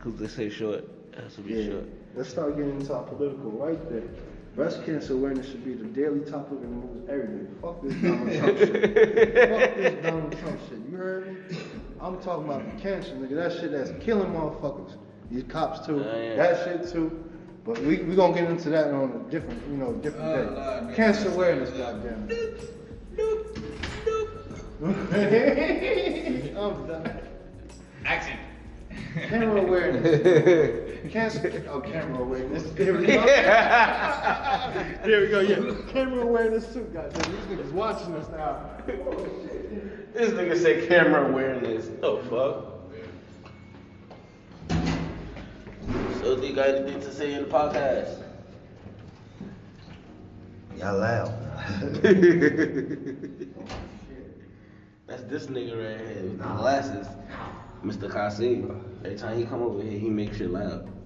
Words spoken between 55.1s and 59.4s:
this nigga right here with the glasses. Mr. Kasim. Every time